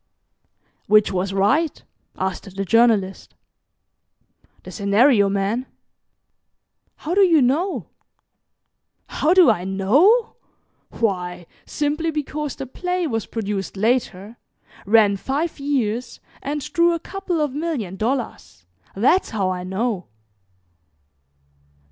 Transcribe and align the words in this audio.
'""Which 0.87 1.11
was 1.11 1.31
right?" 1.31 1.83
asked 2.17 2.55
the 2.55 2.65
Journalist. 2.65 3.35
"The 4.63 4.71
scenario 4.71 5.29
man." 5.29 5.67
"How 6.95 7.13
do 7.13 7.21
you 7.21 7.39
know?" 7.39 7.85
"How 9.05 9.35
do 9.35 9.51
I 9.51 9.63
know? 9.63 10.37
Why 10.89 11.45
simply 11.67 12.09
because 12.09 12.55
the 12.55 12.65
play 12.65 13.05
was 13.05 13.27
produced 13.27 13.77
later 13.77 14.37
ran 14.87 15.17
five 15.17 15.59
years, 15.59 16.19
and 16.41 16.61
drew 16.73 16.95
a 16.95 16.99
couple 16.99 17.39
of 17.39 17.53
million 17.53 17.95
dollars. 17.95 18.65
That's 18.95 19.29
how 19.29 19.51
I 19.51 19.63
know." 19.63 20.07